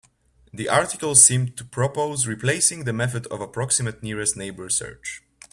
The 0.51 0.67
article 0.67 1.13
seems 1.13 1.51
to 1.57 1.63
propose 1.63 2.25
replacing 2.25 2.85
the 2.85 2.91
method 2.91 3.27
of 3.27 3.39
approximate 3.39 4.01
nearest 4.01 4.35
neighbor 4.35 4.67
search. 4.67 5.21